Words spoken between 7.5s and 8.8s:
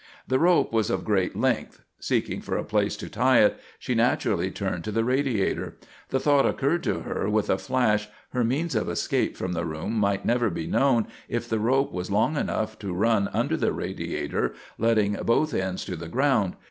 a flash her means